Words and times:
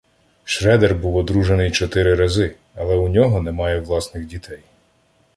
Шредер 0.43 0.95
був 0.95 1.15
одружений 1.15 1.71
чотири 1.71 2.15
рази, 2.15 2.55
але 2.75 2.95
у 2.95 3.07
нього 3.09 3.41
немає 3.41 3.79
власних 3.79 4.25
дітей. 4.25 4.59